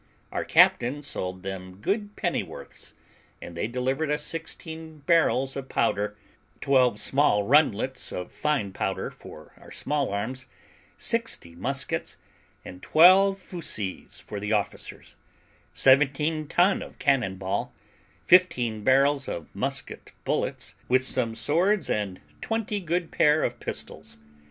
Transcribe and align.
Our 0.31 0.43
captain 0.45 1.03
sold 1.03 1.43
them 1.43 1.75
good 1.79 2.15
pennyworths, 2.15 2.93
and 3.39 3.55
they 3.55 3.67
delivered 3.67 4.09
us 4.09 4.23
sixteen 4.23 5.03
barrels 5.05 5.55
of 5.55 5.69
powder, 5.69 6.17
twelve 6.59 6.99
small 6.99 7.43
rundlets 7.43 8.11
of 8.11 8.31
fine 8.31 8.71
powder 8.73 9.11
for 9.11 9.53
our 9.59 9.69
small 9.69 10.09
arms, 10.11 10.47
sixty 10.97 11.53
muskets, 11.53 12.17
and 12.65 12.81
twelve 12.81 13.37
fuzees 13.37 14.19
for 14.19 14.39
the 14.39 14.51
officers; 14.53 15.17
seventeen 15.71 16.47
ton 16.47 16.81
of 16.81 16.97
cannon 16.97 17.35
ball, 17.35 17.71
fifteen 18.25 18.83
barrels 18.83 19.27
of 19.27 19.55
musket 19.55 20.13
bullets, 20.25 20.73
with 20.89 21.03
some 21.03 21.35
swords 21.35 21.91
and 21.91 22.19
twenty 22.41 22.79
good 22.79 23.11
pair 23.11 23.43
of 23.43 23.59
pistols. 23.59 24.17